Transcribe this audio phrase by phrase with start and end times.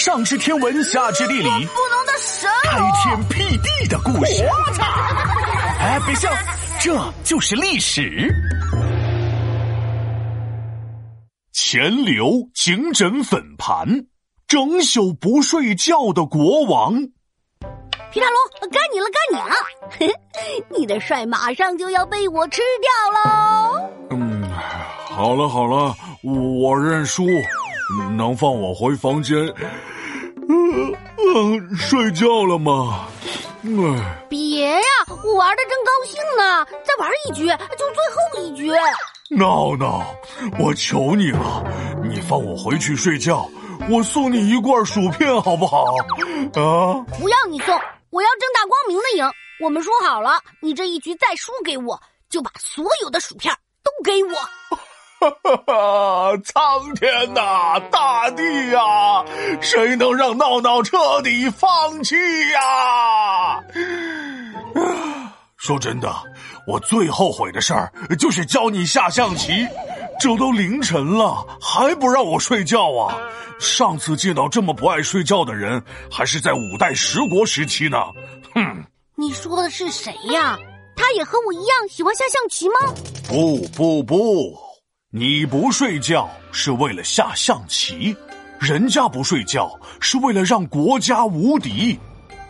[0.00, 1.50] 上知天文，下知地理，不
[1.90, 4.48] 能的神开天辟地的故事。
[5.78, 6.30] 哎，别笑，
[6.80, 8.34] 这就是历史。
[11.52, 14.06] 钱流，颈枕粉盘，
[14.48, 16.94] 整宿不睡觉的国王。
[18.10, 20.14] 皮大龙，该你了，该你了！
[20.78, 23.90] 你的帅马上就要被我吃掉喽！
[24.12, 27.26] 嗯，好了好了，我认输，
[28.16, 30.54] 能放我回房间，呃
[31.16, 33.06] 呃，睡觉了吗？
[33.62, 34.82] 哎，别呀，
[35.24, 38.70] 我玩的正高兴呢，再玩一局就最后一局。
[39.36, 40.14] 闹闹，
[40.58, 41.62] 我求你了，
[42.02, 43.48] 你放我回去睡觉，
[43.88, 45.84] 我送你一罐薯片好不好？
[46.54, 47.04] 啊！
[47.18, 47.78] 不要你送。
[48.10, 53.54] 我要正大光明的赢，我们说好了，你这一局再输给我，就把所有的薯片
[53.84, 54.30] 都给我。
[55.20, 56.36] 哈哈哈！
[56.44, 59.22] 苍天呐，大地呀，
[59.60, 62.16] 谁能让闹闹彻底放弃
[62.50, 63.62] 呀？
[65.58, 66.10] 说真的，
[66.66, 69.66] 我最后悔的事儿就是教你下象棋。
[70.18, 73.16] 这都凌晨了，还不让我睡觉啊！
[73.58, 77.98] 上次见到这么不爱睡觉的人，还是在五代十国时期呢。
[78.54, 78.84] 哼！
[79.16, 80.58] 你说的是谁呀？
[80.96, 82.74] 他也和我一样喜欢下象棋吗？
[83.28, 84.58] 不不不，
[85.12, 88.16] 你不睡觉是为了下象棋，
[88.60, 91.98] 人家不睡觉是为了让国家无敌。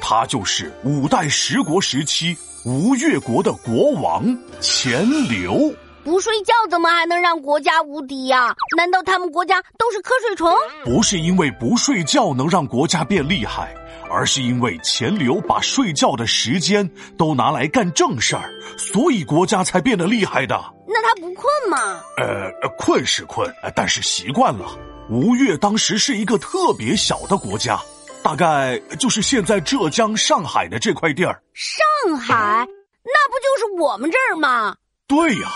[0.00, 4.24] 他就是五代十国时期吴越国的国王
[4.60, 5.74] 钱镠。
[6.04, 8.54] 不睡觉怎么还能让国家无敌呀？
[8.76, 10.54] 难道他们国家都是瞌睡虫？
[10.84, 13.74] 不是因为不睡觉能让国家变厉害，
[14.10, 20.62] 而是因为钱流把睡觉的时间都拿来干正事儿，所以国家才变得厉害的。
[20.86, 22.02] 那他不困吗？
[22.18, 24.78] 呃，困是困，但是习惯了。
[25.08, 27.80] 吴越当时是一个特别小的国家，
[28.22, 31.42] 大概就是现在浙江、上海的这块地儿。
[31.54, 32.66] 上海，
[33.02, 34.76] 那不就是我们这儿吗？
[35.06, 35.48] 对呀。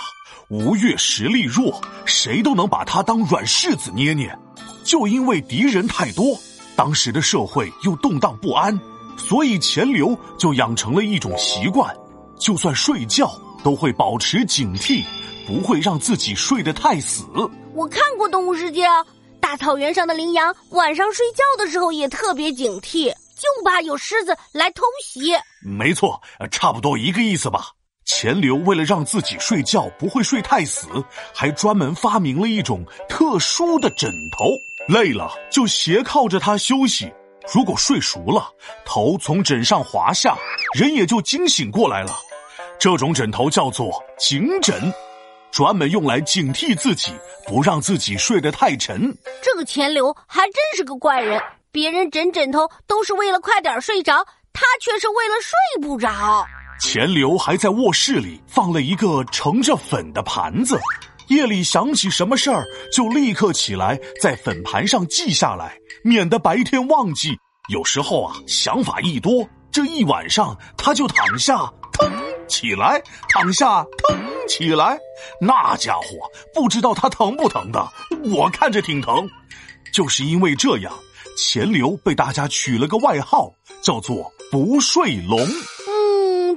[0.51, 4.35] 吴越实力弱，谁都能把他当软柿子捏捏。
[4.83, 6.39] 就因为敌人太多，
[6.75, 8.79] 当时的社会又动荡不安，
[9.19, 11.95] 所以钱流就养成了一种习惯：
[12.41, 13.31] 就算睡觉
[13.63, 15.05] 都会保持警惕，
[15.47, 17.27] 不会让自己睡得太死。
[17.75, 19.05] 我看过《动物世界》，啊
[19.41, 25.35] 大草原上的羚羊晚上睡觉的时候也特别警惕，就怕有狮子来偷袭。
[25.63, 26.21] 没错，
[26.51, 27.73] 差不多一个意思吧。
[28.09, 30.89] 钱流为了让自己睡觉不会睡太死，
[31.35, 34.47] 还专门发明了一种特殊的枕头，
[34.89, 37.13] 累了就斜靠着它休息。
[37.53, 38.51] 如果睡熟了，
[38.85, 40.35] 头从枕上滑下，
[40.73, 42.19] 人也就惊醒过来了。
[42.79, 44.75] 这种枕头叫做警枕，
[45.53, 47.13] 专门用来警惕自己，
[47.47, 49.15] 不让自己睡得太沉。
[49.43, 51.41] 这个钱流还真是个怪人，
[51.71, 56.49] 别人枕枕头都是为了快点睡着，他却是为了睡不着。
[56.81, 60.79] 钱流还在卧室里放了一个盛着粉的盘子，
[61.29, 67.37] 夜里想起什么事儿就立刻起来，在粉盘上记下来，免得白天忘记。
[67.69, 72.11] 有时候啊，想法一多，这一晚上他就躺下，腾
[72.47, 74.97] 起来，躺下，腾起来，
[75.41, 76.05] 那家伙
[76.55, 77.93] 不知道他疼不疼的，
[78.25, 79.29] 我看着挺疼。
[79.93, 80.93] 就是因为这样，
[81.37, 83.53] 钱流被大家取了个外号，
[83.83, 85.39] 叫做不睡龙。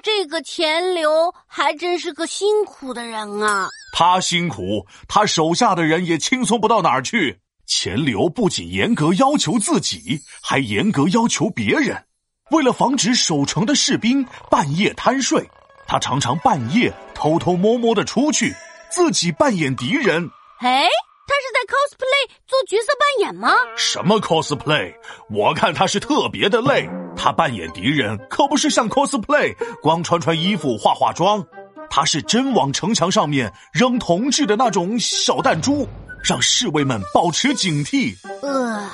[0.04, 3.70] 这个钱流还真是个辛苦的人啊！
[3.94, 7.40] 他辛苦，他手下的人也轻松不到哪儿去。
[7.68, 12.06] 钱流不仅严格要求自己，还严格要求别人。
[12.50, 15.48] 为了防止守城的士兵半夜贪睡，
[15.88, 18.54] 他常常半夜偷偷摸摸的出去，
[18.90, 20.30] 自己扮演敌人。
[20.60, 20.88] 哎，
[21.28, 23.54] 他是在 cosplay 做角色扮演吗？
[23.78, 24.94] 什么 cosplay？
[25.30, 26.90] 我看他是特别的累。
[27.16, 31.46] 他扮演敌人可不是像 cosplay，光穿穿衣服、化化妆，
[31.90, 35.88] 他是真往城墙上面扔铜制的那种小弹珠，
[36.24, 38.16] 让侍卫们保持警惕。
[38.42, 38.90] 呃，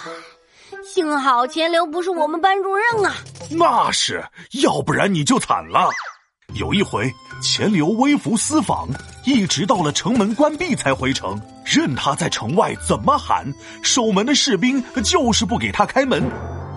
[0.83, 3.13] 幸好钱流不是我们班主任啊！
[3.51, 4.24] 那是，
[4.62, 5.89] 要不然你就惨了。
[6.56, 8.89] 有一回，钱流微服私访，
[9.25, 13.45] 一直到了城门关闭才回城，任他在城外怎么喊，
[13.83, 16.24] 守门的士兵就是不给他开门。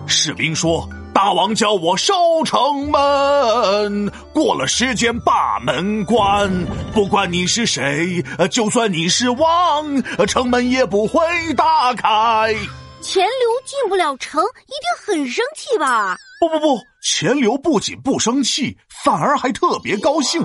[0.07, 0.87] 士兵说。
[1.13, 2.13] 大王叫我守
[2.45, 6.49] 城门，过了时间把门关。
[6.93, 11.19] 不管你是谁，就算你是王，城门也不会
[11.55, 12.53] 打开。
[13.01, 16.17] 钱流进不了城，一定很生气吧？
[16.39, 20.41] 不不不，钱流不仅不生气，反而还特别高兴，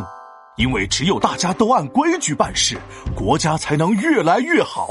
[0.57, 2.77] 因为只有大家都按规矩办事，
[3.15, 4.89] 国家才能越来越好。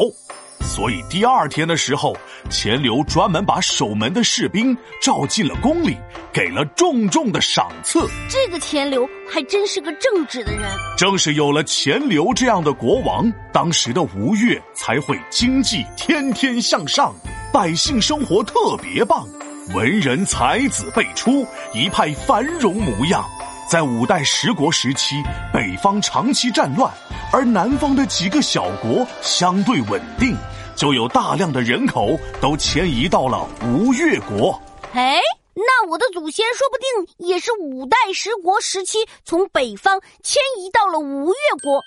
[0.76, 2.14] 所以第二天的时候，
[2.50, 5.96] 钱刘专门把守门的士兵召进了宫里，
[6.34, 8.06] 给了重重的赏赐。
[8.30, 10.64] 这个钱刘还真是个正直的人。
[10.98, 17.16] 正是有了钱刘这样的国王，当时的吴越才会经济天天向上，
[17.54, 19.26] 百姓生活特别棒，
[19.74, 23.24] 文人才子辈出，一派繁荣模样。
[23.72, 25.24] 在五代十国时期，
[25.54, 26.94] 北方长期战乱，
[27.32, 30.36] 而南方的几个小国相对稳定，
[30.76, 34.60] 就有大量的人口都迁移到了吴越国。
[34.94, 35.20] 哎，
[35.54, 41.78] 那我的祖先说不定也是五代十国时期从北方迁移到了吴越国。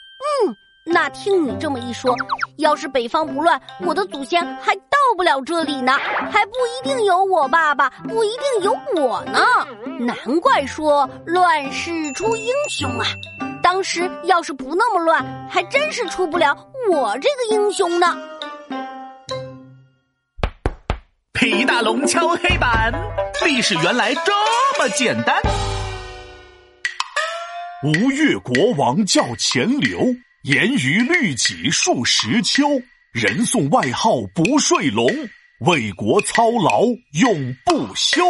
[0.46, 0.56] 嗯。
[0.90, 2.17] 那听你这么一说，
[2.56, 5.93] 要是北方不乱，我的祖先还到不了这里呢，
[6.31, 9.44] 还不一定有我爸爸，不一定有我呢。
[9.99, 13.05] 难怪说乱世出英雄啊！
[13.62, 16.56] 当时要是不那么乱，还真是出不了
[16.91, 18.17] 我这个英雄呢。
[21.78, 22.92] 大龙敲黑板，
[23.46, 24.32] 历史原来这
[24.80, 25.40] 么简单。
[27.84, 30.12] 吴越国王叫钱镠。
[30.42, 32.64] 严于律己数十秋，
[33.12, 35.06] 人送外号不睡龙，
[35.60, 36.82] 为国操劳
[37.12, 38.24] 永不休。